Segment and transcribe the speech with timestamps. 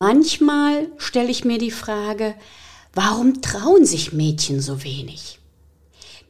[0.00, 2.36] Manchmal stelle ich mir die Frage,
[2.94, 5.40] warum trauen sich Mädchen so wenig?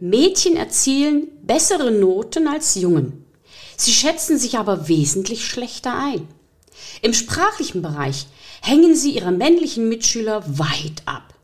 [0.00, 3.26] Mädchen erzielen bessere Noten als Jungen.
[3.76, 6.26] Sie schätzen sich aber wesentlich schlechter ein.
[7.02, 8.26] Im sprachlichen Bereich
[8.62, 11.34] hängen sie ihre männlichen Mitschüler weit ab.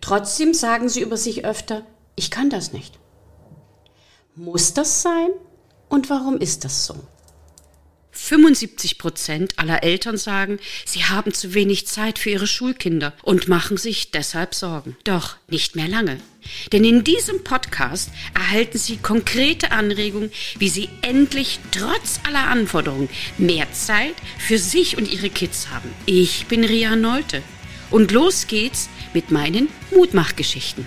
[0.00, 1.84] Trotzdem sagen sie über sich öfter,
[2.16, 2.98] ich kann das nicht.
[4.34, 5.28] Muss das sein?
[5.90, 6.94] Und warum ist das so?
[8.20, 13.76] 75 Prozent aller Eltern sagen, sie haben zu wenig Zeit für ihre Schulkinder und machen
[13.76, 14.96] sich deshalb Sorgen.
[15.04, 16.18] Doch nicht mehr lange.
[16.72, 23.70] Denn in diesem Podcast erhalten Sie konkrete Anregungen, wie Sie endlich trotz aller Anforderungen mehr
[23.72, 25.90] Zeit für sich und Ihre Kids haben.
[26.06, 27.42] Ich bin Ria Neute
[27.90, 30.86] und los geht's mit meinen Mutmachgeschichten.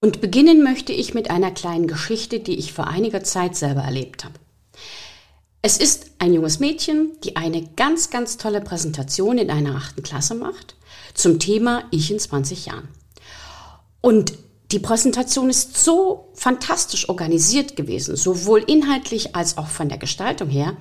[0.00, 4.24] Und beginnen möchte ich mit einer kleinen Geschichte, die ich vor einiger Zeit selber erlebt
[4.24, 4.41] habe.
[5.64, 10.34] Es ist ein junges Mädchen, die eine ganz, ganz tolle Präsentation in einer achten Klasse
[10.34, 10.74] macht
[11.14, 12.88] zum Thema Ich in 20 Jahren.
[14.00, 14.32] Und
[14.72, 20.76] die Präsentation ist so fantastisch organisiert gewesen, sowohl inhaltlich als auch von der Gestaltung her,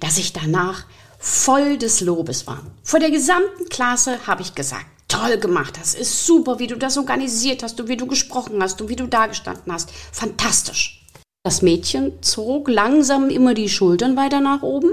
[0.00, 0.86] dass ich danach
[1.18, 2.62] voll des Lobes war.
[2.82, 6.96] Vor der gesamten Klasse habe ich gesagt, toll gemacht, das ist super, wie du das
[6.96, 9.90] organisiert hast und wie du gesprochen hast und wie du dagestanden hast.
[10.10, 11.01] Fantastisch.
[11.44, 14.90] Das Mädchen zog langsam immer die Schultern weiter nach oben.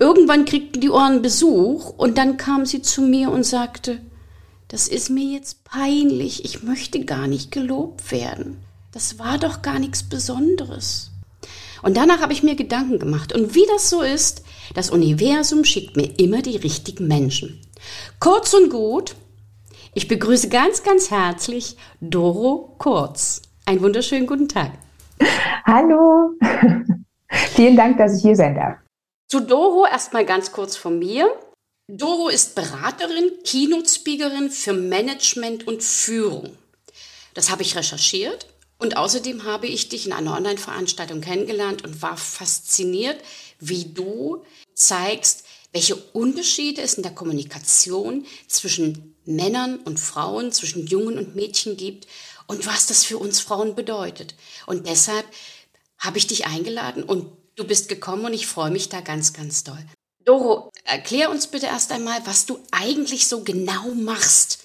[0.00, 4.00] Irgendwann kriegten die Ohren Besuch und dann kam sie zu mir und sagte,
[4.66, 8.58] das ist mir jetzt peinlich, ich möchte gar nicht gelobt werden.
[8.90, 11.12] Das war doch gar nichts Besonderes.
[11.82, 13.32] Und danach habe ich mir Gedanken gemacht.
[13.32, 14.42] Und wie das so ist,
[14.74, 17.60] das Universum schickt mir immer die richtigen Menschen.
[18.18, 19.14] Kurz und gut,
[19.94, 23.42] ich begrüße ganz, ganz herzlich Doro Kurz.
[23.64, 24.72] Einen wunderschönen guten Tag.
[25.64, 26.32] Hallo,
[27.54, 28.78] vielen Dank, dass ich hier sein darf.
[29.28, 31.28] Zu Doro erstmal ganz kurz von mir.
[31.90, 36.56] Doro ist Beraterin, Keynote-Speakerin für Management und Führung.
[37.34, 38.46] Das habe ich recherchiert
[38.78, 43.18] und außerdem habe ich dich in einer Online-Veranstaltung kennengelernt und war fasziniert,
[43.58, 51.18] wie du zeigst, welche Unterschiede es in der Kommunikation zwischen Männern und Frauen, zwischen Jungen
[51.18, 52.06] und Mädchen gibt
[52.48, 54.34] und was das für uns Frauen bedeutet.
[54.66, 55.26] Und deshalb
[55.98, 59.62] habe ich dich eingeladen und du bist gekommen und ich freue mich da ganz, ganz
[59.62, 59.84] doll.
[60.24, 64.64] Doro, erklär uns bitte erst einmal, was du eigentlich so genau machst.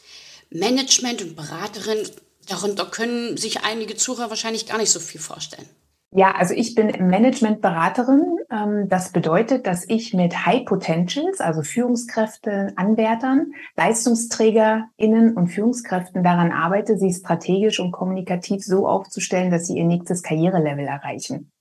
[0.49, 2.09] Management und Beraterin,
[2.47, 5.69] darunter können sich einige Zuhörer wahrscheinlich gar nicht so viel vorstellen.
[6.16, 8.38] Ja, also ich bin Managementberaterin.
[8.51, 16.51] Ähm, das bedeutet, dass ich mit High Potentials, also Führungskräfte, Anwärtern, LeistungsträgerInnen und Führungskräften daran
[16.51, 21.51] arbeite, sie strategisch und kommunikativ so aufzustellen, dass sie ihr nächstes Karrierelevel erreichen.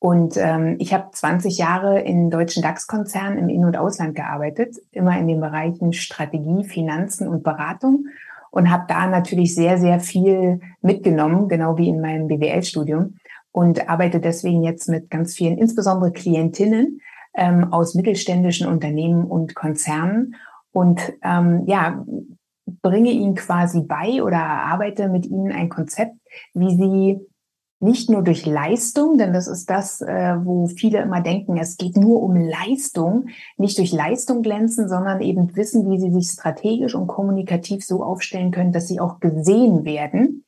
[0.00, 5.18] Und ähm, ich habe 20 Jahre in deutschen DAX-Konzernen im In- und Ausland gearbeitet, immer
[5.18, 8.06] in den Bereichen Strategie, Finanzen und Beratung
[8.50, 13.14] und habe da natürlich sehr, sehr viel mitgenommen, genau wie in meinem BWL-Studium
[13.52, 17.00] und arbeite deswegen jetzt mit ganz vielen, insbesondere Klientinnen
[17.34, 20.36] ähm, aus mittelständischen Unternehmen und Konzernen
[20.72, 22.04] und ähm, ja,
[22.82, 26.14] bringe ihnen quasi bei oder arbeite mit ihnen ein Konzept,
[26.54, 27.20] wie sie
[27.80, 31.96] nicht nur durch Leistung, denn das ist das, äh, wo viele immer denken, es geht
[31.96, 37.06] nur um Leistung, nicht durch Leistung glänzen, sondern eben wissen, wie sie sich strategisch und
[37.06, 40.44] kommunikativ so aufstellen können, dass sie auch gesehen werden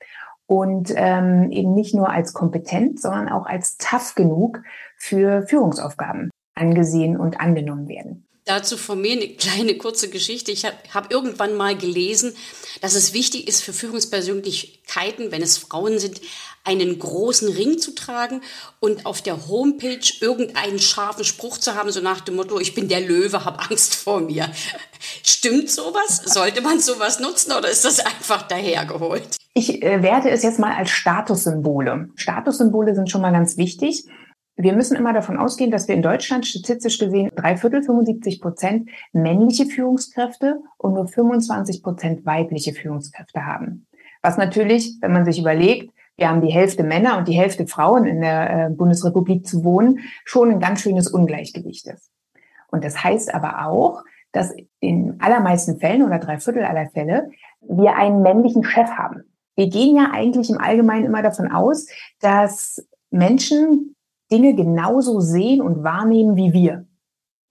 [0.50, 4.65] und ähm, eben nicht nur als kompetent, sondern auch als tough genug
[4.97, 8.27] für Führungsaufgaben angesehen und angenommen werden.
[8.50, 10.50] Dazu von mir eine kleine kurze Geschichte.
[10.50, 12.34] Ich habe hab irgendwann mal gelesen,
[12.81, 16.21] dass es wichtig ist für Führungspersönlichkeiten, wenn es Frauen sind,
[16.65, 18.43] einen großen Ring zu tragen
[18.81, 22.89] und auf der Homepage irgendeinen scharfen Spruch zu haben, so nach dem Motto, ich bin
[22.89, 24.50] der Löwe, hab Angst vor mir.
[25.22, 26.21] Stimmt sowas?
[26.25, 29.37] Sollte man sowas nutzen oder ist das einfach dahergeholt?
[29.55, 32.09] Ich äh, werte es jetzt mal als Statussymbole.
[32.16, 34.06] Statussymbole sind schon mal ganz wichtig.
[34.62, 38.91] Wir müssen immer davon ausgehen, dass wir in Deutschland statistisch gesehen drei Viertel, 75 Prozent
[39.12, 43.86] männliche Führungskräfte und nur 25 Prozent weibliche Führungskräfte haben.
[44.21, 48.04] Was natürlich, wenn man sich überlegt, wir haben die Hälfte Männer und die Hälfte Frauen
[48.04, 52.10] in der äh, Bundesrepublik zu wohnen, schon ein ganz schönes Ungleichgewicht ist.
[52.71, 57.30] Und das heißt aber auch, dass in allermeisten Fällen oder drei Viertel aller Fälle
[57.63, 59.22] wir einen männlichen Chef haben.
[59.56, 61.86] Wir gehen ja eigentlich im Allgemeinen immer davon aus,
[62.21, 63.97] dass Menschen
[64.30, 66.86] Dinge genauso sehen und wahrnehmen wie wir.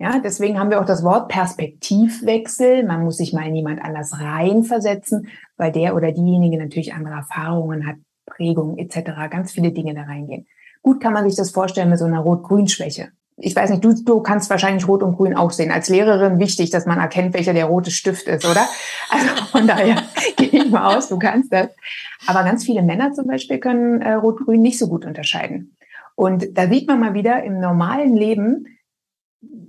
[0.01, 2.85] Ja, deswegen haben wir auch das Wort Perspektivwechsel.
[2.85, 5.27] Man muss sich mal in jemand anders reinversetzen,
[5.57, 10.47] weil der oder diejenige natürlich andere Erfahrungen hat, Prägungen etc., ganz viele Dinge da reingehen.
[10.81, 13.09] Gut kann man sich das vorstellen mit so einer Rot-Grün-Schwäche.
[13.35, 15.71] ich weiß nicht, du, du kannst wahrscheinlich Rot und Grün auch sehen.
[15.71, 18.65] Als Lehrerin wichtig, dass man erkennt, welcher der rote Stift ist, oder?
[19.09, 20.03] Also von daher
[20.37, 21.67] gehe ich mal aus, du kannst das.
[22.25, 25.75] Aber ganz viele Männer zum Beispiel können äh, Rot-Grün nicht so gut unterscheiden.
[26.19, 28.65] Und da sieht man mal wieder, im normalen Leben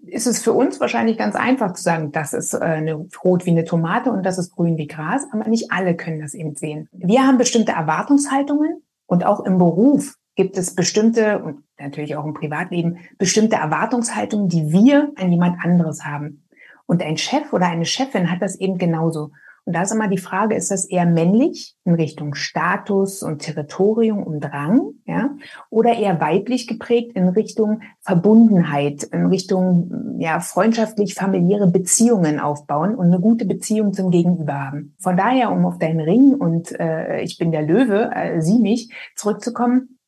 [0.05, 3.50] ist es für uns wahrscheinlich ganz einfach zu sagen, das ist äh, eine rot wie
[3.50, 6.88] eine Tomate und das ist grün wie Gras, aber nicht alle können das eben sehen.
[6.91, 12.35] Wir haben bestimmte Erwartungshaltungen und auch im Beruf gibt es bestimmte und natürlich auch im
[12.35, 16.49] Privatleben bestimmte Erwartungshaltungen, die wir an jemand anderes haben.
[16.85, 19.31] Und ein Chef oder eine Chefin hat das eben genauso.
[19.70, 24.20] Und da ist immer die Frage, ist das eher männlich in Richtung Status und Territorium
[24.20, 25.31] und Drang, ja,
[25.69, 33.06] oder eher weiblich geprägt in Richtung Verbundenheit, in Richtung, ja, freundschaftlich familiäre Beziehungen aufbauen und
[33.06, 34.96] eine gute Beziehung zum Gegenüber haben.
[34.99, 38.93] Von daher, um auf deinen Ring und äh, ich bin der Löwe, äh, sie mich
[39.14, 40.00] zurückzukommen,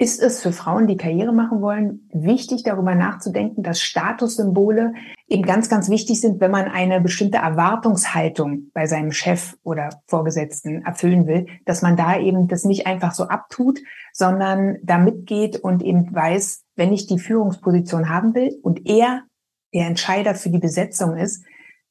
[0.00, 4.94] ist es für Frauen, die Karriere machen wollen, wichtig, darüber nachzudenken, dass Statussymbole
[5.28, 10.80] eben ganz, ganz wichtig sind, wenn man eine bestimmte Erwartungshaltung bei seinem Chef oder Vorgesetzten
[10.86, 13.80] erfüllen will, dass man da eben das nicht einfach so abtut,
[14.14, 19.24] sondern da mitgeht und eben weiß, wenn ich die Führungsposition haben will und er
[19.74, 21.44] der Entscheider für die Besetzung ist,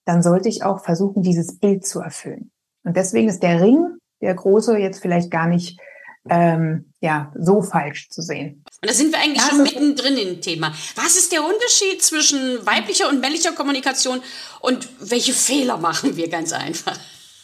[0.05, 2.49] dann sollte ich auch versuchen, dieses Bild zu erfüllen.
[2.83, 3.85] Und deswegen ist der Ring,
[4.19, 5.79] der große, jetzt vielleicht gar nicht
[6.27, 8.63] ähm, ja, so falsch zu sehen.
[8.81, 10.71] Und da sind wir eigentlich ja, schon mittendrin im Thema.
[10.95, 14.21] Was ist der Unterschied zwischen weiblicher und männlicher Kommunikation
[14.61, 16.97] und welche Fehler machen wir ganz einfach?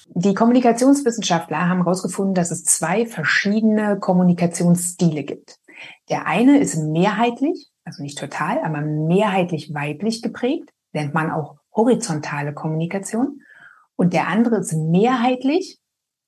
[0.07, 5.57] Die Kommunikationswissenschaftler haben herausgefunden, dass es zwei verschiedene Kommunikationsstile gibt.
[6.10, 12.54] Der eine ist mehrheitlich, also nicht total, aber mehrheitlich weiblich geprägt, nennt man auch horizontale
[12.54, 13.42] Kommunikation.
[13.95, 15.80] Und der andere ist mehrheitlich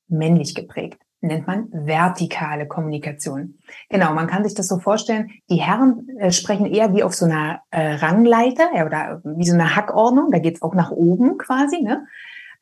[0.07, 3.57] männlich geprägt nennt man vertikale Kommunikation.
[3.89, 7.25] Genau, man kann sich das so vorstellen, die Herren äh, sprechen eher wie auf so
[7.25, 11.81] einer äh, Rangleiter ja, oder wie so einer Hackordnung, da geht's auch nach oben quasi.
[11.81, 12.05] Ne?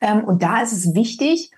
[0.00, 1.50] Ähm, und da ist es wichtig,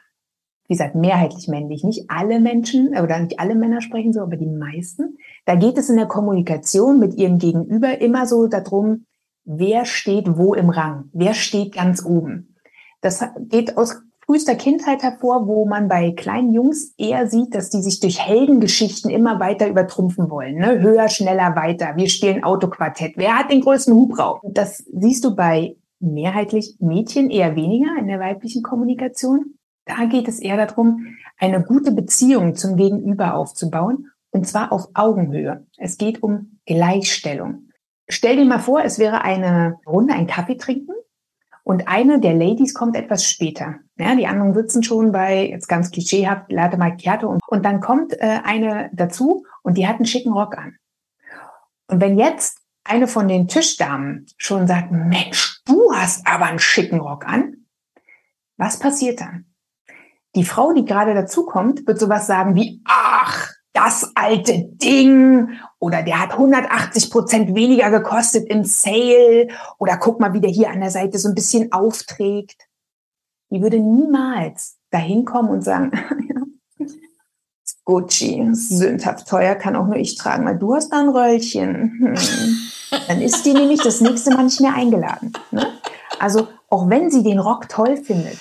[0.67, 4.37] wie gesagt, mehrheitlich männlich, nicht alle Menschen äh, oder nicht alle Männer sprechen so, aber
[4.37, 5.17] die meisten.
[5.45, 9.07] Da geht es in der Kommunikation mit ihrem Gegenüber immer so darum,
[9.45, 12.57] wer steht wo im Rang, wer steht ganz oben.
[13.01, 17.81] Das geht aus frühester Kindheit hervor, wo man bei kleinen Jungs eher sieht, dass die
[17.81, 20.57] sich durch Heldengeschichten immer weiter übertrumpfen wollen.
[20.57, 20.83] Ne?
[20.83, 21.97] Höher, schneller, weiter.
[21.97, 23.15] Wir spielen Autoquartett.
[23.17, 24.41] Wer hat den größten Hubraum?
[24.45, 29.55] Das siehst du bei mehrheitlich Mädchen eher weniger in der weiblichen Kommunikation.
[29.87, 35.67] Da geht es eher darum, eine gute Beziehung zum Gegenüber aufzubauen und zwar auf Augenhöhe.
[35.79, 37.71] Es geht um Gleichstellung.
[38.11, 40.93] Stell dir mal vor, es wäre eine Runde, ein Kaffee trinken
[41.69, 43.81] und eine der Ladies kommt etwas später.
[43.99, 47.29] Ja, die anderen sitzen schon bei, jetzt ganz klischeehaft, Latte Macchiato.
[47.29, 50.77] Und, und dann kommt äh, eine dazu und die hat einen schicken Rock an.
[51.89, 57.01] Und wenn jetzt eine von den Tischdamen schon sagt, Mensch, du hast aber einen schicken
[57.01, 57.67] Rock an,
[58.57, 59.45] was passiert dann?
[60.37, 66.21] Die Frau, die gerade dazukommt, wird sowas sagen wie, ach, das alte Ding oder der
[66.21, 69.49] hat 180 Prozent weniger gekostet im Sale
[69.79, 72.67] oder guck mal, wie der hier an der Seite so ein bisschen aufträgt.
[73.51, 75.93] Die würde niemals dahin kommen und sagen,
[77.85, 81.99] Gucci, sündhaft teuer, kann auch nur ich tragen, weil du hast da ein Röllchen.
[82.01, 82.59] Hm.
[83.07, 85.33] Dann ist die nämlich das nächste Mal nicht mehr eingeladen.
[85.51, 85.67] Ne?
[86.19, 88.39] Also auch wenn sie den Rock toll findet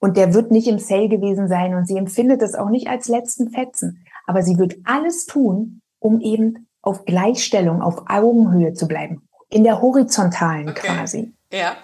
[0.00, 3.08] und der wird nicht im Sale gewesen sein und sie empfindet es auch nicht als
[3.08, 9.22] letzten Fetzen, aber sie wird alles tun, um eben auf Gleichstellung, auf Augenhöhe zu bleiben.
[9.50, 10.88] In der horizontalen okay.
[10.88, 11.32] quasi.
[11.52, 11.76] Ja.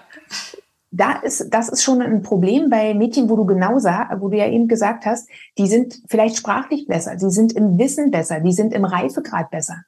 [0.91, 4.37] Da ist, das ist schon ein Problem bei Mädchen, wo du genau sah, wo du
[4.37, 8.51] ja eben gesagt hast, die sind vielleicht sprachlich besser, sie sind im Wissen besser, die
[8.51, 9.83] sind im Reifegrad besser.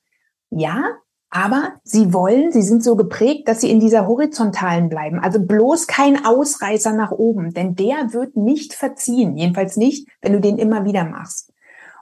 [0.49, 0.83] Ja,
[1.29, 5.19] aber sie wollen, sie sind so geprägt, dass sie in dieser horizontalen bleiben.
[5.19, 9.35] Also bloß kein Ausreißer nach oben, denn der wird nicht verziehen.
[9.35, 11.51] Jedenfalls nicht, wenn du den immer wieder machst.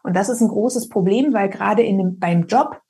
[0.04, 2.82] Und das ist ein großes Problem, weil gerade in dem, beim Job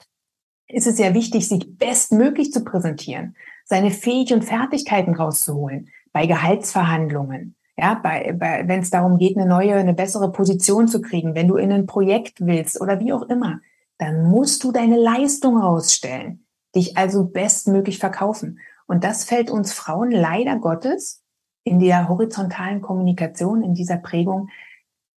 [0.68, 7.56] ist es ja wichtig, sich bestmöglich zu präsentieren, seine Fähigkeiten und Fertigkeiten rauszuholen bei Gehaltsverhandlungen.
[7.78, 11.48] Ja, bei, bei, wenn es darum geht, eine neue, eine bessere Position zu kriegen, wenn
[11.48, 13.60] du in ein Projekt willst oder wie auch immer,
[13.98, 18.60] dann musst du deine Leistung rausstellen, dich also bestmöglich verkaufen.
[18.88, 21.24] Und das fällt uns Frauen leider Gottes
[21.64, 24.50] in der horizontalen Kommunikation, in dieser Prägung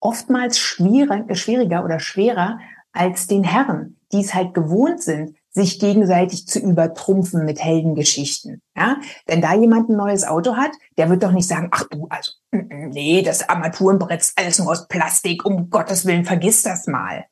[0.03, 2.59] oftmals schwieriger, schwieriger oder schwerer
[2.91, 8.61] als den Herren, die es halt gewohnt sind, sich gegenseitig zu übertrumpfen mit Heldengeschichten.
[8.75, 8.97] Ja?
[9.25, 12.31] Wenn da jemand ein neues Auto hat, der wird doch nicht sagen, ach du, also,
[12.51, 17.25] nee, das Armaturenbrett ist alles nur aus Plastik, um Gottes Willen, vergiss das mal.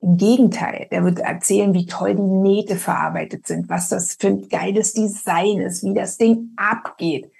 [0.00, 4.48] Im Gegenteil, der wird erzählen, wie toll die Nähte verarbeitet sind, was das für ein
[4.48, 7.30] geiles Design ist, wie das Ding abgeht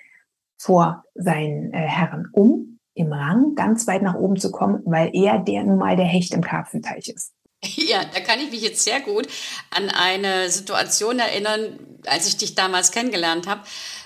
[0.60, 5.38] vor seinen äh, Herren, um im Rang ganz weit nach oben zu kommen, weil er
[5.38, 7.32] der nun mal der Hecht im Karpfenteich ist.
[7.76, 9.26] Ja, da kann ich mich jetzt sehr gut
[9.70, 13.62] an eine Situation erinnern, als ich dich damals kennengelernt habe,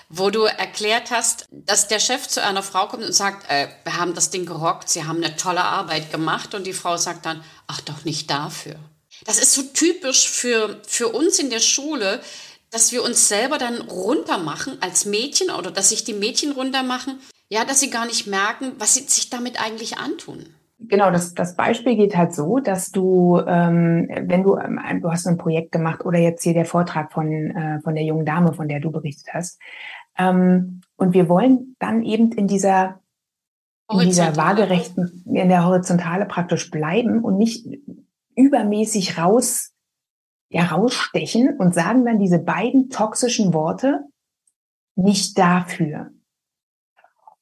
[0.09, 3.97] wo du erklärt hast, dass der Chef zu einer Frau kommt und sagt, äh, wir
[3.97, 7.43] haben das Ding gerockt, sie haben eine tolle Arbeit gemacht und die Frau sagt dann,
[7.67, 8.75] ach doch nicht dafür.
[9.25, 12.21] Das ist so typisch für, für uns in der Schule,
[12.73, 17.65] dass wir uns selber dann runtermachen als Mädchen oder dass sich die Mädchen runtermachen, ja,
[17.65, 20.47] dass sie gar nicht merken, was sie sich damit eigentlich antun.
[20.79, 25.27] Genau, das, das Beispiel geht halt so, dass du, ähm, wenn du, ähm, du hast
[25.27, 28.67] ein Projekt gemacht oder jetzt hier der Vortrag von, äh, von der jungen Dame, von
[28.67, 29.61] der du berichtet hast,
[30.17, 33.01] ähm, und wir wollen dann eben in dieser,
[33.91, 37.67] in dieser waagerechten, in der Horizontale praktisch bleiben und nicht
[38.35, 39.72] übermäßig raus,
[40.49, 44.01] ja, rausstechen und sagen dann diese beiden toxischen Worte
[44.95, 46.11] nicht dafür.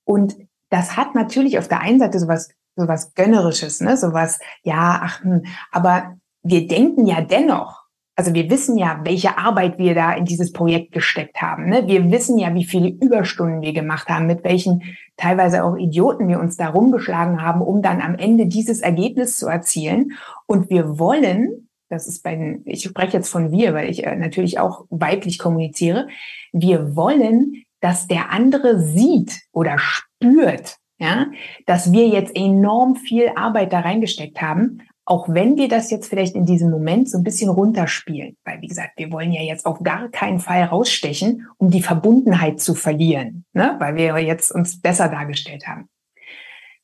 [0.06, 0.38] Und
[0.70, 3.98] das hat natürlich auf der einen Seite sowas sowas Gönnerisches, ne?
[3.98, 5.44] Sowas, ja, ach, hm.
[5.72, 7.82] aber wir denken ja dennoch,
[8.16, 11.70] also wir wissen ja, welche Arbeit wir da in dieses Projekt gesteckt haben.
[11.70, 11.88] Ne?
[11.88, 14.84] Wir wissen ja, wie viele Überstunden wir gemacht haben, mit welchen
[15.18, 19.48] teilweise auch Idioten wir uns da rumgeschlagen haben, um dann am Ende dieses Ergebnis zu
[19.48, 20.12] erzielen.
[20.46, 24.16] Und wir wollen, das ist bei den, ich spreche jetzt von wir, weil ich äh,
[24.16, 26.08] natürlich auch weiblich kommuniziere,
[26.54, 31.28] wir wollen, dass der andere sieht oder spürt, ja,
[31.66, 36.36] dass wir jetzt enorm viel Arbeit da reingesteckt haben, auch wenn wir das jetzt vielleicht
[36.36, 38.38] in diesem Moment so ein bisschen runterspielen.
[38.46, 42.62] Weil, wie gesagt, wir wollen ja jetzt auf gar keinen Fall rausstechen, um die Verbundenheit
[42.62, 43.76] zu verlieren, ne?
[43.80, 45.90] weil wir jetzt uns besser dargestellt haben.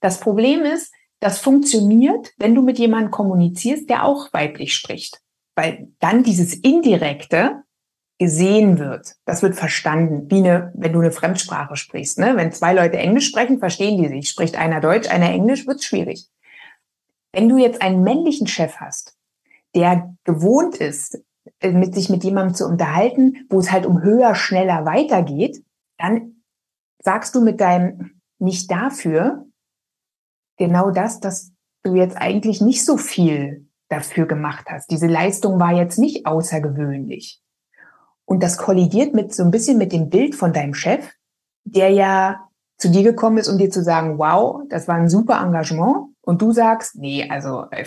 [0.02, 5.22] Das Problem ist, das funktioniert, wenn du mit jemandem kommunizierst, der auch weiblich spricht.
[5.56, 7.64] Weil dann dieses Indirekte,
[8.20, 9.16] gesehen wird.
[9.26, 12.18] Das wird verstanden, wie eine, wenn du eine Fremdsprache sprichst.
[12.18, 12.36] Ne?
[12.36, 14.30] Wenn zwei Leute Englisch sprechen, verstehen die sich.
[14.30, 16.28] Spricht einer Deutsch, einer Englisch, wird schwierig.
[17.32, 19.16] Wenn du jetzt einen männlichen Chef hast,
[19.76, 21.22] der gewohnt ist,
[21.60, 25.64] äh, mit sich mit jemandem zu unterhalten, wo es halt um höher, schneller weitergeht,
[26.00, 26.42] dann
[27.00, 29.46] sagst du mit deinem nicht dafür
[30.58, 31.52] genau das, dass
[31.84, 34.92] du jetzt eigentlich nicht so viel dafür gemacht hast.
[34.92, 37.42] Diese Leistung war jetzt nicht außergewöhnlich.
[38.26, 41.14] Und das kollidiert mit so ein bisschen mit dem Bild von deinem Chef,
[41.64, 42.48] der ja
[42.78, 46.10] zu dir gekommen ist, um dir zu sagen, wow, das war ein super Engagement.
[46.22, 47.86] Und du sagst, nee, also äh,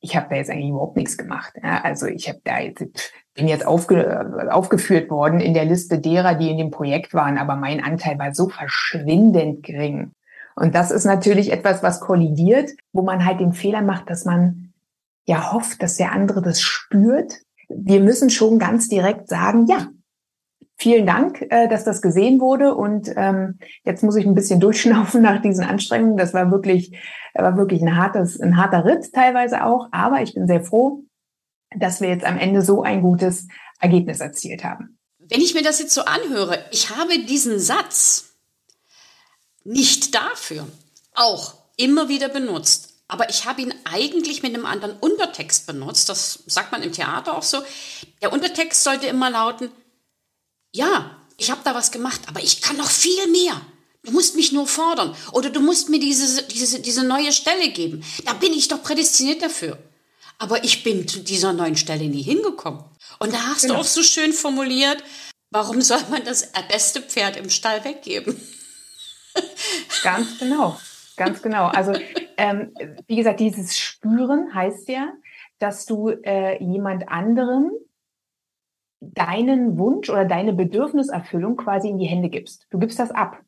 [0.00, 1.54] ich habe da jetzt eigentlich überhaupt nichts gemacht.
[1.62, 2.84] Ja, also ich habe da jetzt,
[3.34, 7.56] bin jetzt aufge, aufgeführt worden in der Liste derer, die in dem Projekt waren, aber
[7.56, 10.12] mein Anteil war so verschwindend gering.
[10.60, 14.72] Und das ist natürlich etwas, was kollidiert, wo man halt den Fehler macht, dass man
[15.26, 17.40] ja hofft, dass der andere das spürt
[17.70, 19.88] wir müssen schon ganz direkt sagen, ja,
[20.76, 22.74] vielen Dank, äh, dass das gesehen wurde.
[22.74, 26.16] Und ähm, jetzt muss ich ein bisschen durchschnaufen nach diesen Anstrengungen.
[26.16, 26.96] Das war wirklich,
[27.34, 29.88] war wirklich ein hartes, ein harter Ritt teilweise auch.
[29.92, 31.04] Aber ich bin sehr froh,
[31.76, 33.46] dass wir jetzt am Ende so ein gutes
[33.80, 34.98] Ergebnis erzielt haben.
[35.18, 38.29] Wenn ich mir das jetzt so anhöre, ich habe diesen Satz
[39.64, 40.66] nicht dafür
[41.14, 46.08] auch immer wieder benutzt aber ich habe ihn eigentlich mit einem anderen Untertext benutzt.
[46.08, 47.62] Das sagt man im Theater auch so.
[48.22, 49.70] Der Untertext sollte immer lauten,
[50.72, 53.60] ja, ich habe da was gemacht, aber ich kann noch viel mehr.
[54.04, 58.04] Du musst mich nur fordern oder du musst mir diese, diese, diese neue Stelle geben.
[58.24, 59.76] Da bin ich doch prädestiniert dafür.
[60.38, 62.84] Aber ich bin zu dieser neuen Stelle nie hingekommen.
[63.18, 63.74] Und da hast genau.
[63.74, 65.02] du auch so schön formuliert,
[65.50, 68.40] warum soll man das beste Pferd im Stall weggeben?
[70.02, 70.76] Ganz genau.
[71.16, 71.66] Ganz genau.
[71.66, 71.92] Also
[72.36, 72.72] ähm,
[73.06, 75.12] wie gesagt, dieses Spüren heißt ja,
[75.58, 77.70] dass du äh, jemand anderem
[79.00, 82.66] deinen Wunsch oder deine Bedürfniserfüllung quasi in die Hände gibst.
[82.70, 83.40] Du gibst das ab.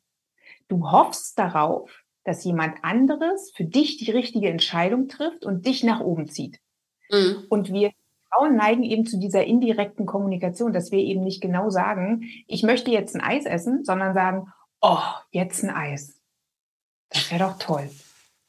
[0.67, 5.99] Du hoffst darauf, dass jemand anderes für dich die richtige Entscheidung trifft und dich nach
[5.99, 6.59] oben zieht.
[7.09, 7.45] Mhm.
[7.49, 7.91] Und wir
[8.29, 12.91] Frauen neigen eben zu dieser indirekten Kommunikation, dass wir eben nicht genau sagen, ich möchte
[12.91, 14.47] jetzt ein Eis essen, sondern sagen,
[14.83, 14.99] oh,
[15.31, 16.19] jetzt ein Eis.
[17.09, 17.89] Das wäre doch toll.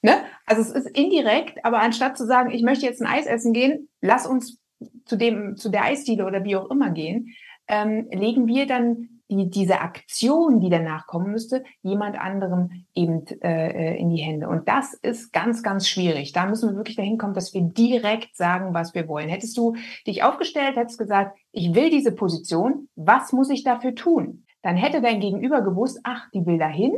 [0.03, 0.23] Ne?
[0.45, 3.89] Also es ist indirekt, aber anstatt zu sagen, ich möchte jetzt ein Eis essen gehen,
[4.03, 4.59] lass uns
[5.07, 7.35] zu dem, zu der Eisdiele oder wie auch immer gehen,
[7.69, 13.97] ähm, legen wir dann die, diese Aktion, die danach kommen müsste, jemand anderem eben äh,
[13.97, 14.49] in die Hände.
[14.49, 16.33] Und das ist ganz, ganz schwierig.
[16.33, 19.31] Da müssen wir wirklich dahin kommen, dass wir direkt sagen, was wir wollen.
[19.31, 19.77] Hättest du
[20.07, 24.45] dich aufgestellt, hättest gesagt, ich will diese Position, was muss ich dafür tun?
[24.65, 26.95] Dann hätte dein Gegenüber gewusst, ach, die will dahin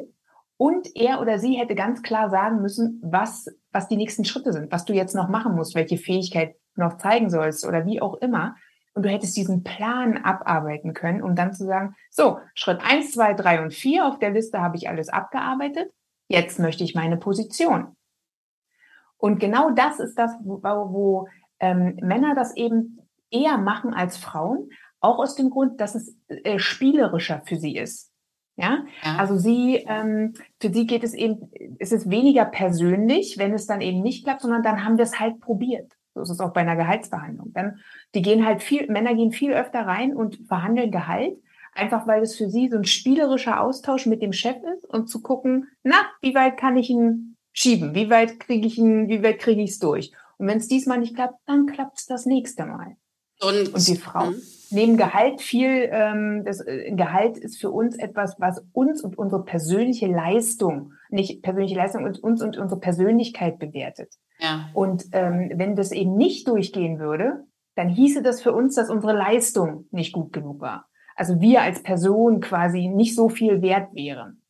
[0.56, 4.70] Und er oder sie hätte ganz klar sagen müssen, was, was die nächsten Schritte sind,
[4.70, 8.54] was du jetzt noch machen musst, welche Fähigkeit noch zeigen sollst oder wie auch immer.
[8.94, 13.34] Und du hättest diesen Plan abarbeiten können, um dann zu sagen, so, Schritt eins, zwei,
[13.34, 15.92] drei und vier auf der Liste habe ich alles abgearbeitet.
[16.28, 17.96] Jetzt möchte ich meine Position.
[19.16, 24.70] Und genau das ist das, wo, wo ähm, Männer das eben eher machen als Frauen,
[25.00, 28.10] auch aus dem Grund, dass es äh, spielerischer für sie ist.
[28.56, 28.84] Ja?
[29.04, 33.66] ja, also sie, ähm, für sie geht es eben, es ist weniger persönlich, wenn es
[33.66, 35.92] dann eben nicht klappt, sondern dann haben wir es halt probiert.
[36.14, 37.52] So ist es auch bei einer Gehaltsverhandlung.
[37.52, 37.80] Dann,
[38.14, 41.36] die gehen halt viel, Männer gehen viel öfter rein und verhandeln Gehalt,
[41.74, 45.20] einfach weil es für sie so ein spielerischer Austausch mit dem Chef ist und zu
[45.20, 47.94] gucken, na, wie weit kann ich ihn schieben?
[47.94, 50.12] Wie weit kriege ich ihn, wie weit kriege ich es durch?
[50.38, 52.96] Und wenn es diesmal nicht klappt, dann klappt es das nächste Mal.
[53.40, 54.42] Und, und die Frauen hm.
[54.70, 59.44] Nehmen Gehalt viel, ähm, das äh, Gehalt ist für uns etwas, was uns und unsere
[59.44, 64.14] persönliche Leistung, nicht persönliche Leistung, uns, uns und unsere Persönlichkeit bewertet.
[64.38, 64.68] Ja.
[64.74, 67.44] Und ähm, wenn das eben nicht durchgehen würde,
[67.74, 70.86] dann hieße das für uns, dass unsere Leistung nicht gut genug war.
[71.14, 74.42] Also wir als Person quasi nicht so viel wert wären.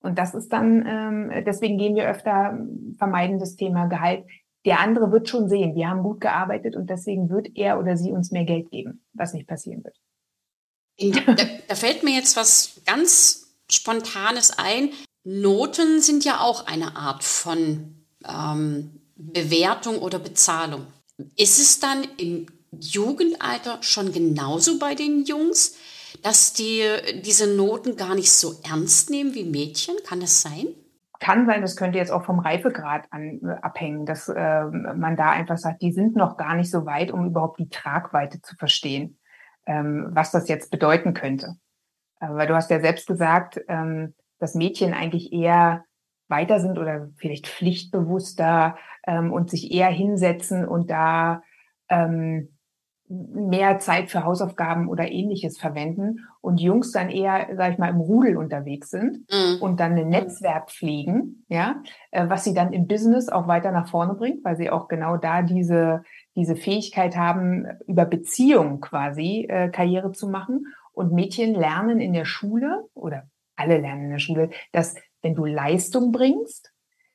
[0.00, 2.58] Und das ist dann, ähm, deswegen gehen wir öfter,
[2.98, 4.24] vermeiden das Thema Gehalt
[4.64, 8.12] der andere wird schon sehen, wir haben gut gearbeitet und deswegen wird er oder sie
[8.12, 9.96] uns mehr Geld geben, was nicht passieren wird.
[10.98, 11.34] Da,
[11.68, 14.90] da fällt mir jetzt was ganz Spontanes ein.
[15.24, 20.86] Noten sind ja auch eine Art von ähm, Bewertung oder Bezahlung.
[21.36, 25.74] Ist es dann im Jugendalter schon genauso bei den Jungs,
[26.22, 26.84] dass die
[27.22, 29.94] diese Noten gar nicht so ernst nehmen wie Mädchen?
[30.04, 30.68] Kann das sein?
[31.22, 35.30] Kann sein, das könnte jetzt auch vom Reifegrad an, äh, abhängen, dass äh, man da
[35.30, 39.20] einfach sagt, die sind noch gar nicht so weit, um überhaupt die Tragweite zu verstehen,
[39.64, 41.54] ähm, was das jetzt bedeuten könnte.
[42.20, 45.84] Äh, weil du hast ja selbst gesagt, ähm, dass Mädchen eigentlich eher
[46.26, 48.76] weiter sind oder vielleicht pflichtbewusster
[49.06, 51.42] ähm, und sich eher hinsetzen und da
[51.88, 52.58] ähm,
[53.12, 58.00] mehr Zeit für Hausaufgaben oder ähnliches verwenden und Jungs dann eher, sag ich mal, im
[58.00, 59.60] Rudel unterwegs sind mhm.
[59.60, 63.88] und dann ein Netzwerk pflegen, ja, äh, was sie dann im Business auch weiter nach
[63.88, 66.02] vorne bringt, weil sie auch genau da diese,
[66.36, 70.66] diese Fähigkeit haben, über Beziehungen quasi äh, Karriere zu machen.
[70.92, 73.24] Und Mädchen lernen in der Schule oder
[73.56, 76.72] alle lernen in der Schule, dass wenn du Leistung bringst,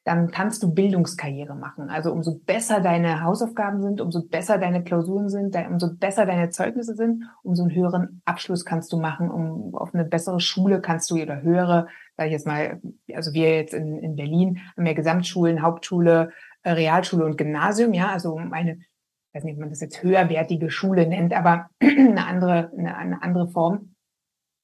[0.08, 1.90] dann kannst du Bildungskarriere machen.
[1.90, 6.96] Also umso besser deine Hausaufgaben sind, umso besser deine Klausuren sind, umso besser deine Zeugnisse
[6.96, 11.22] sind, umso einen höheren Abschluss kannst du machen, um auf eine bessere Schule kannst du
[11.22, 12.80] oder höhere, sage ich jetzt mal,
[13.14, 16.32] also wir jetzt in, in Berlin haben ja Gesamtschulen, Hauptschule,
[16.64, 20.72] äh, Realschule und Gymnasium, ja, also eine, ich weiß nicht, ob man das jetzt höherwertige
[20.72, 23.94] Schule nennt, aber eine andere, eine, eine andere Form,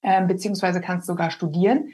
[0.03, 1.89] äh, beziehungsweise kannst sogar studieren.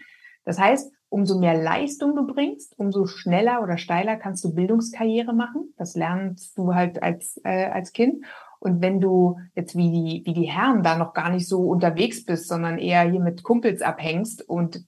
[0.46, 5.74] Das heißt, umso mehr Leistung du bringst, umso schneller oder steiler kannst du Bildungskarriere machen.
[5.78, 8.24] Das lernst du halt als, äh, als Kind.
[8.60, 12.26] Und wenn du jetzt wie die, wie die Herren da noch gar nicht so unterwegs
[12.26, 14.86] bist, sondern eher hier mit Kumpels abhängst und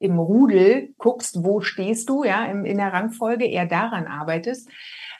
[0.00, 4.68] im Rudel guckst, wo stehst du, ja, in, in der Rangfolge, eher daran arbeitest,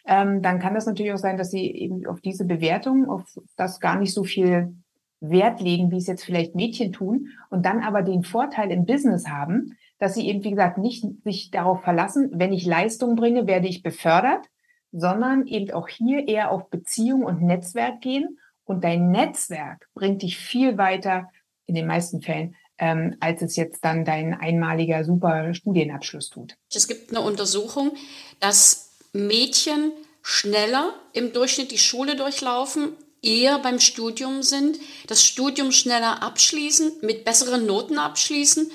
[0.07, 3.25] ähm, dann kann das natürlich auch sein, dass sie eben auf diese Bewertung, auf
[3.57, 4.75] das gar nicht so viel
[5.21, 9.29] Wert legen, wie es jetzt vielleicht Mädchen tun, und dann aber den Vorteil im Business
[9.29, 13.69] haben, dass sie eben, wie gesagt, nicht sich darauf verlassen, wenn ich Leistung bringe, werde
[13.69, 14.47] ich befördert,
[14.91, 18.39] sondern eben auch hier eher auf Beziehung und Netzwerk gehen.
[18.65, 21.29] Und dein Netzwerk bringt dich viel weiter,
[21.67, 26.57] in den meisten Fällen, ähm, als es jetzt dann dein einmaliger super Studienabschluss tut.
[26.75, 27.93] Es gibt eine Untersuchung,
[28.41, 36.23] dass Mädchen schneller im Durchschnitt die Schule durchlaufen, eher beim Studium sind, das Studium schneller
[36.23, 38.71] abschließen, mit besseren Noten abschließen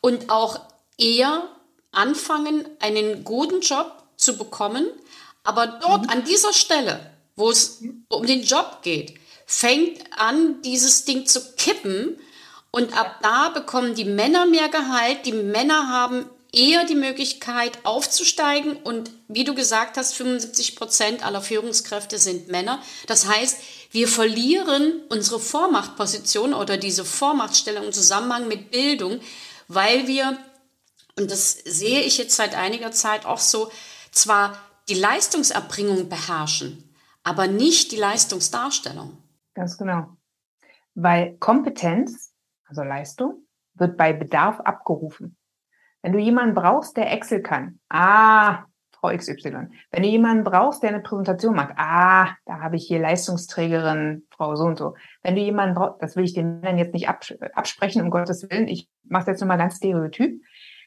[0.00, 0.69] und auch
[1.00, 1.48] eher
[1.92, 4.86] anfangen, einen guten Job zu bekommen.
[5.42, 6.10] Aber dort mhm.
[6.10, 9.14] an dieser Stelle, wo es um den Job geht,
[9.46, 12.18] fängt an, dieses Ding zu kippen.
[12.70, 15.26] Und ab da bekommen die Männer mehr Gehalt.
[15.26, 18.76] Die Männer haben eher die Möglichkeit aufzusteigen.
[18.76, 22.80] Und wie du gesagt hast, 75 Prozent aller Führungskräfte sind Männer.
[23.06, 23.58] Das heißt,
[23.90, 29.20] wir verlieren unsere Vormachtposition oder diese Vormachtstellung im Zusammenhang mit Bildung,
[29.66, 30.38] weil wir
[31.18, 33.70] und das sehe ich jetzt seit einiger Zeit auch so,
[34.10, 34.56] zwar
[34.88, 39.18] die Leistungserbringung beherrschen, aber nicht die Leistungsdarstellung.
[39.54, 40.16] Ganz genau.
[40.94, 42.34] Weil Kompetenz,
[42.66, 45.36] also Leistung, wird bei Bedarf abgerufen.
[46.02, 48.64] Wenn du jemanden brauchst, der Excel kann, ah,
[49.00, 49.68] Frau XY.
[49.90, 54.56] Wenn du jemanden brauchst, der eine Präsentation macht, ah, da habe ich hier Leistungsträgerin, Frau
[54.56, 54.94] so und so.
[55.22, 58.68] Wenn du jemanden brauchst, das will ich den Männern jetzt nicht absprechen, um Gottes Willen,
[58.68, 60.42] ich mache jetzt nur mal ganz stereotyp.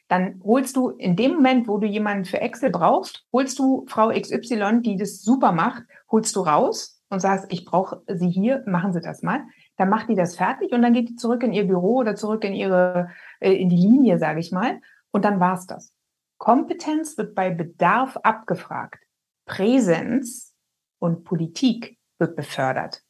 [0.08, 4.10] Dann holst du in dem Moment, wo du jemanden für Excel brauchst, holst du Frau
[4.10, 8.92] XY, die das super macht, holst du raus und sagst, ich brauche sie hier, machen
[8.92, 9.44] Sie das mal.
[9.76, 12.44] Dann macht die das fertig und dann geht die zurück in ihr Büro oder zurück
[12.44, 14.80] in ihre, äh, in die Linie, sage ich mal.
[15.10, 15.94] Und dann war's das.
[16.38, 19.02] Kompetenz wird bei Bedarf abgefragt.
[19.46, 20.54] Präsenz
[20.98, 23.02] und Politik wird befördert.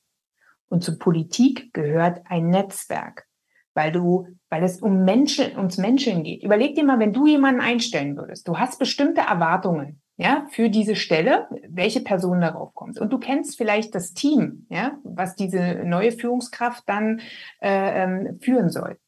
[0.68, 3.26] Und zu Politik gehört ein Netzwerk,
[3.74, 6.42] weil du, weil es um Menschen, ums Menschen geht.
[6.42, 10.94] Überleg dir mal, wenn du jemanden einstellen würdest, du hast bestimmte Erwartungen, ja, für diese
[10.94, 13.00] Stelle, welche Person darauf kommt.
[13.00, 17.20] Und du kennst vielleicht das Team, ja, was diese neue Führungskraft dann
[17.60, 18.98] äh, ähm, führen soll.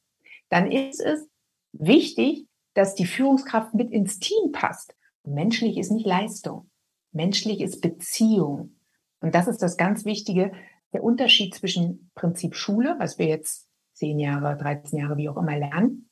[0.48, 1.28] Dann ist es
[1.72, 4.96] wichtig, dass die Führungskraft mit ins Team passt.
[5.24, 6.70] Menschlich ist nicht Leistung.
[7.12, 8.76] Menschlich ist Beziehung.
[9.20, 10.52] Und das ist das ganz Wichtige,
[10.92, 13.65] der Unterschied zwischen Prinzip Schule, was wir jetzt
[13.96, 16.08] zehn Jahre, 13 Jahre, wie auch immer lernen.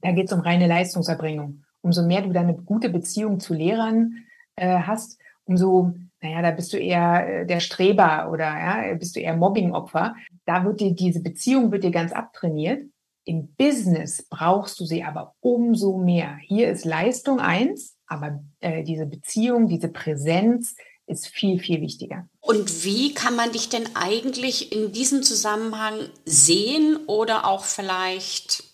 [0.00, 1.64] Da geht es um reine Leistungserbringung.
[1.82, 4.24] Umso mehr du da eine gute Beziehung zu Lehrern
[4.56, 9.20] äh, hast, umso, naja, da bist du eher äh, der Streber oder ja, bist du
[9.20, 10.14] eher Mobbingopfer.
[10.46, 12.84] Da wird dir diese Beziehung wird dir ganz abtrainiert.
[13.26, 16.36] Im Business brauchst du sie aber umso mehr.
[16.42, 22.26] Hier ist Leistung eins, aber äh, diese Beziehung, diese Präsenz ist viel, viel wichtiger.
[22.40, 28.64] Und wie kann man dich denn eigentlich in diesem Zusammenhang sehen oder auch vielleicht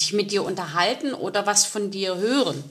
[0.00, 2.62] dich mit dir unterhalten oder was von dir hören?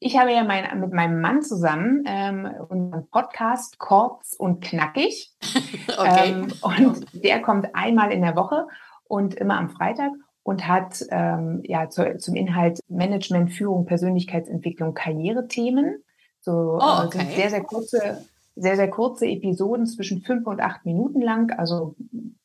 [0.00, 5.32] Ich habe ja mein, mit meinem Mann zusammen ähm, unseren Podcast Kurz und Knackig.
[5.96, 6.30] okay.
[6.30, 8.66] Ähm, und der kommt einmal in der Woche
[9.04, 10.10] und immer am Freitag
[10.42, 16.04] und hat ähm, ja zu, zum Inhalt Management, Führung, Persönlichkeitsentwicklung, Karrierethemen.
[16.40, 17.18] So oh, okay.
[17.18, 21.96] sind sehr, sehr kurze, sehr, sehr kurze Episoden zwischen fünf und acht Minuten lang, also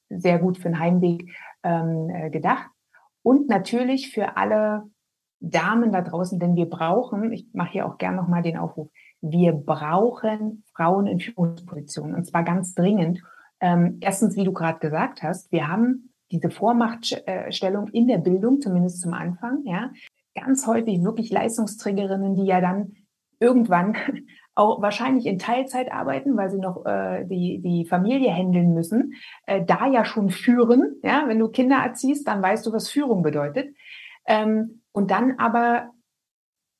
[0.09, 1.29] sehr gut für den Heimweg
[1.63, 2.69] ähm, äh, gedacht.
[3.21, 4.83] Und natürlich für alle
[5.39, 8.89] Damen da draußen, denn wir brauchen, ich mache hier auch gern nochmal den Aufruf,
[9.21, 13.21] wir brauchen Frauen in Führungspositionen und zwar ganz dringend.
[13.59, 19.01] Ähm, erstens, wie du gerade gesagt hast, wir haben diese Vormachtstellung in der Bildung, zumindest
[19.01, 19.91] zum Anfang, ja,
[20.35, 22.93] ganz häufig wirklich Leistungsträgerinnen, die ja dann
[23.39, 23.95] irgendwann
[24.55, 29.13] auch wahrscheinlich in Teilzeit arbeiten, weil sie noch äh, die, die Familie handeln müssen,
[29.45, 30.97] äh, da ja schon führen.
[31.03, 33.73] Ja, wenn du Kinder erziehst, dann weißt du, was Führung bedeutet.
[34.25, 35.91] Ähm, und dann aber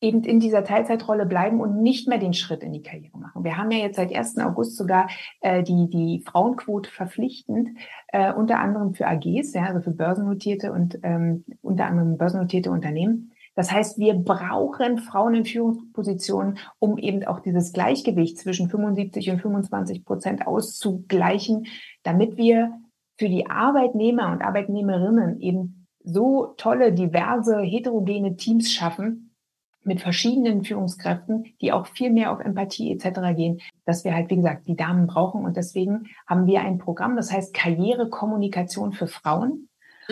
[0.01, 3.43] eben in dieser Teilzeitrolle bleiben und nicht mehr den Schritt in die Karriere machen.
[3.43, 4.38] Wir haben ja jetzt seit 1.
[4.38, 5.10] August sogar
[5.41, 7.69] äh, die, die Frauenquote verpflichtend,
[8.08, 13.34] äh, unter anderem für AGs, ja, also für börsennotierte und ähm, unter anderem börsennotierte Unternehmen.
[13.60, 19.41] Das heißt, wir brauchen Frauen in Führungspositionen, um eben auch dieses Gleichgewicht zwischen 75 und
[19.41, 21.67] 25 Prozent auszugleichen,
[22.04, 22.80] damit wir
[23.17, 29.36] für die Arbeitnehmer und Arbeitnehmerinnen eben so tolle, diverse, heterogene Teams schaffen,
[29.84, 33.36] mit verschiedenen Führungskräften, die auch viel mehr auf Empathie etc.
[33.36, 35.43] gehen, dass wir halt, wie gesagt, die Damen brauchen.
[35.43, 39.67] Und deswegen haben wir ein Programm, das heißt Karrierekommunikation für Frauen.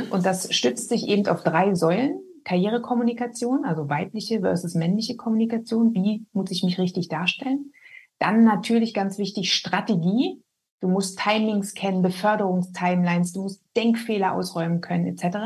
[0.10, 2.20] Und das stützt sich eben auf drei Säulen.
[2.48, 5.94] Karrierekommunikation, also weibliche versus männliche Kommunikation.
[5.94, 7.74] Wie muss ich mich richtig darstellen?
[8.20, 10.42] Dann natürlich ganz wichtig Strategie.
[10.80, 15.38] Du musst Timings kennen, Beförderungstimelines, du musst Denkfehler ausräumen können etc.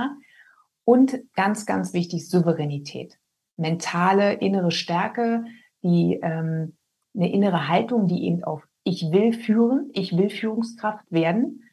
[0.83, 3.17] Und ganz, ganz wichtig Souveränität
[3.57, 5.45] mentale innere Stärke,
[5.83, 6.75] die ähm,
[7.15, 11.63] eine innere Haltung, die eben auf ich will führen, ich will Führungskraft werden.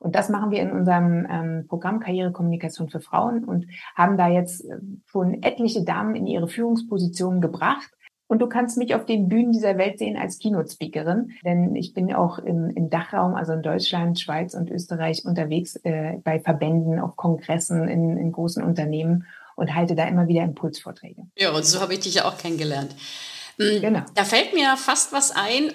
[0.00, 4.64] Und das machen wir in unserem ähm, Programm Karrierekommunikation für Frauen und haben da jetzt
[4.64, 7.90] äh, schon etliche Damen in ihre Führungspositionen gebracht.
[8.26, 12.14] Und du kannst mich auf den Bühnen dieser Welt sehen als Keynote-Speakerin, denn ich bin
[12.14, 17.16] auch im, im Dachraum, also in Deutschland, Schweiz und Österreich unterwegs äh, bei Verbänden, auf
[17.16, 21.26] Kongressen, in, in großen Unternehmen und halte da immer wieder Impulsvorträge.
[21.36, 22.94] Ja, und so habe ich dich ja auch kennengelernt.
[23.58, 24.02] Mm, genau.
[24.14, 25.72] Da fällt mir fast was ein.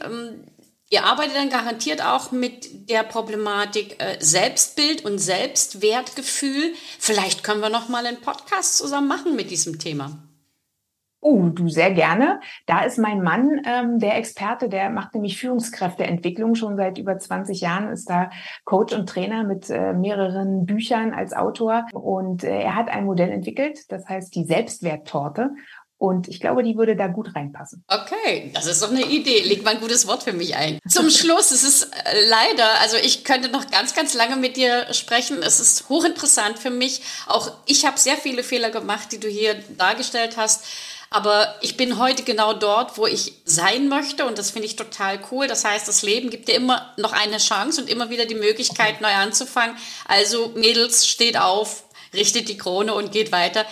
[0.89, 6.73] Ihr arbeitet dann garantiert auch mit der Problematik äh, Selbstbild und Selbstwertgefühl.
[6.99, 10.25] Vielleicht können wir noch mal einen Podcast zusammen machen mit diesem Thema.
[11.27, 12.39] Oh, du sehr gerne.
[12.67, 17.61] Da ist mein Mann ähm, der Experte, der macht nämlich Führungskräfteentwicklung schon seit über 20
[17.61, 18.29] Jahren, ist da
[18.63, 23.31] Coach und Trainer mit äh, mehreren Büchern als Autor und äh, er hat ein Modell
[23.31, 25.49] entwickelt, das heißt die Selbstwerttorte.
[26.05, 27.83] Und ich glaube, die würde da gut reinpassen.
[27.87, 29.41] Okay, das ist doch eine Idee.
[29.41, 30.79] Leg mal ein gutes Wort für mich ein.
[30.87, 34.93] Zum Schluss, es ist äh, leider, also ich könnte noch ganz, ganz lange mit dir
[34.93, 35.41] sprechen.
[35.41, 37.01] Es ist hochinteressant für mich.
[37.25, 40.65] Auch ich habe sehr viele Fehler gemacht, die du hier dargestellt hast.
[41.09, 45.19] Aber ich bin heute genau dort, wo ich sein möchte und das finde ich total
[45.31, 45.47] cool.
[45.47, 49.01] Das heißt, das Leben gibt dir immer noch eine Chance und immer wieder die Möglichkeit,
[49.01, 49.75] neu anzufangen.
[50.07, 53.65] Also Mädels, steht auf, richtet die Krone und geht weiter.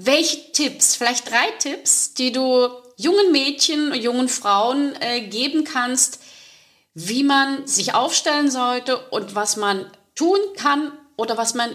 [0.00, 6.22] Welche Tipps, vielleicht drei Tipps, die du jungen Mädchen, jungen Frauen äh, geben kannst,
[6.94, 11.70] wie man sich aufstellen sollte und was man tun kann oder was man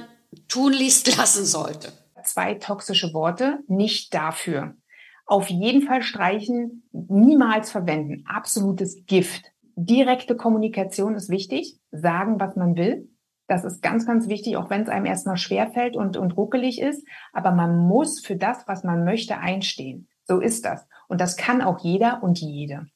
[0.47, 1.91] tun liest lassen sollte?
[2.23, 4.77] Zwei toxische Worte, nicht dafür.
[5.25, 8.23] Auf jeden Fall streichen, niemals verwenden.
[8.25, 9.43] Absolutes Gift.
[9.75, 11.77] Direkte Kommunikation ist wichtig.
[11.91, 13.09] Sagen, was man will.
[13.53, 17.07] Das ist ganz, ganz wichtig, auch wenn es einem erstmal schwerfällt und, und ruckelig ist.
[17.33, 20.07] Aber man muss für das, was man möchte, einstehen.
[20.23, 20.87] So ist das.
[21.07, 22.87] Und das kann auch jeder und jede.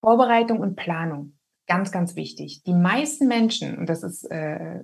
[0.00, 1.34] Vorbereitung und Planung.
[1.66, 2.62] Ganz, ganz wichtig.
[2.62, 4.80] Die meisten Menschen, und das ist äh,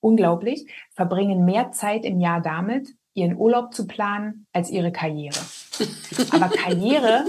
[0.00, 5.40] unglaublich, verbringen mehr Zeit im Jahr damit, ihren Urlaub zu planen, als ihre Karriere.
[6.32, 7.24] Aber Karriere,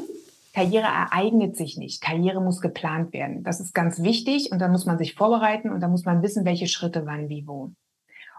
[0.58, 2.02] Karriere ereignet sich nicht.
[2.02, 3.44] Karriere muss geplant werden.
[3.44, 6.46] Das ist ganz wichtig und da muss man sich vorbereiten und da muss man wissen,
[6.46, 7.74] welche Schritte wann, wie, wo.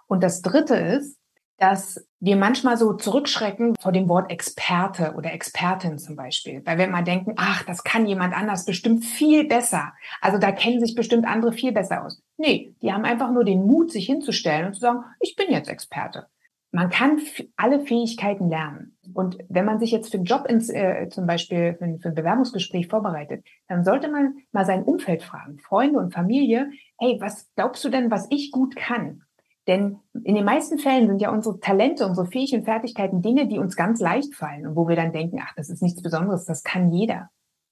[0.09, 1.17] Und das dritte ist,
[1.59, 6.87] dass wir manchmal so zurückschrecken vor dem Wort Experte oder Expertin zum Beispiel, weil wir
[6.87, 9.93] immer denken, ach, das kann jemand anders bestimmt viel besser.
[10.21, 12.21] Also da kennen sich bestimmt andere viel besser aus.
[12.37, 15.69] Nee, die haben einfach nur den Mut, sich hinzustellen und zu sagen, ich bin jetzt
[15.69, 16.27] Experte.
[16.79, 17.21] Man kann
[17.57, 18.97] alle Fähigkeiten lernen.
[19.13, 22.11] Und wenn man sich jetzt für einen Job ins, äh, zum Beispiel für ein, für
[22.11, 27.51] ein Bewerbungsgespräch vorbereitet, dann sollte man mal sein Umfeld fragen, Freunde und Familie, hey, was
[27.57, 29.23] glaubst du denn, was ich gut kann?
[29.67, 33.75] Denn in den meisten Fällen sind ja unsere Talente, unsere Fähigkeiten, Fertigkeiten Dinge, die uns
[33.75, 36.93] ganz leicht fallen und wo wir dann denken, ach, das ist nichts Besonderes, das kann
[36.93, 37.29] jeder.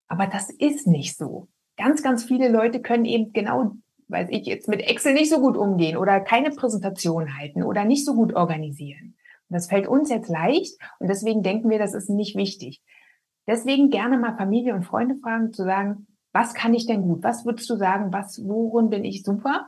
[0.09, 1.47] Aber das ist nicht so.
[1.77, 3.77] Ganz, ganz viele Leute können eben genau,
[4.09, 8.05] weiß ich jetzt, mit Excel nicht so gut umgehen oder keine Präsentation halten oder nicht
[8.05, 9.17] so gut organisieren.
[9.49, 12.83] Und das fällt uns jetzt leicht und deswegen denken wir, das ist nicht wichtig.
[13.47, 17.23] Deswegen gerne mal Familie und Freunde fragen, zu sagen, was kann ich denn gut?
[17.23, 18.13] Was würdest du sagen?
[18.13, 19.67] Was, worin bin ich super?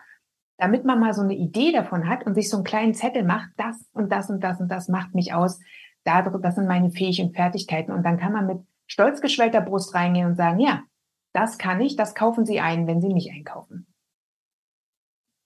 [0.59, 3.51] damit man mal so eine Idee davon hat und sich so einen kleinen Zettel macht,
[3.57, 5.61] das und das und das und das macht mich aus,
[6.05, 7.93] das sind meine Fähigkeiten und Fertigkeiten.
[7.93, 10.83] Und dann kann man mit stolz geschwellter Brust reingehen und sagen, ja,
[11.33, 13.87] das kann ich, das kaufen Sie ein, wenn Sie mich einkaufen.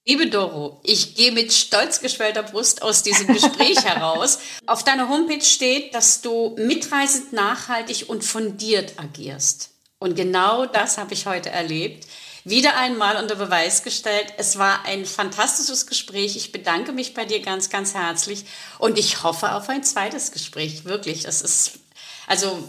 [0.05, 4.41] Liebe Doro, ich gehe mit stolz geschwellter Brust aus diesem Gespräch heraus.
[4.67, 9.71] Auf deiner Homepage steht, dass du mitreisend, nachhaltig und fundiert agierst.
[10.01, 12.07] Und genau das habe ich heute erlebt
[12.45, 14.35] wieder einmal unter Beweis gestellt.
[14.37, 16.37] Es war ein fantastisches Gespräch.
[16.37, 18.45] Ich bedanke mich bei dir ganz, ganz herzlich
[18.79, 20.85] und ich hoffe auf ein zweites Gespräch.
[20.85, 21.79] Wirklich, das ist,
[22.27, 22.69] also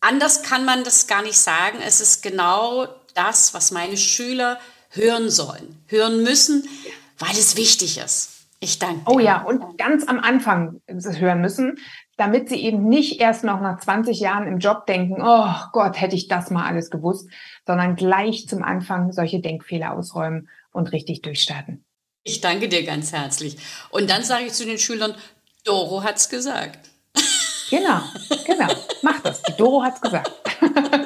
[0.00, 1.80] anders kann man das gar nicht sagen.
[1.84, 4.60] Es ist genau das, was meine Schüler
[4.96, 6.66] hören sollen, hören müssen,
[7.18, 8.36] weil es wichtig ist.
[8.58, 9.02] Ich danke.
[9.10, 11.78] Oh ja, und ganz am Anfang hören müssen,
[12.16, 16.16] damit sie eben nicht erst noch nach 20 Jahren im Job denken, oh Gott, hätte
[16.16, 17.28] ich das mal alles gewusst,
[17.66, 21.84] sondern gleich zum Anfang solche Denkfehler ausräumen und richtig durchstarten.
[22.24, 23.56] Ich danke dir ganz herzlich.
[23.90, 25.14] Und dann sage ich zu den Schülern,
[25.64, 26.90] Doro hat's gesagt.
[27.70, 28.00] Genau,
[28.46, 28.68] genau.
[29.02, 29.42] Mach das.
[29.42, 30.32] Die Doro hat's gesagt.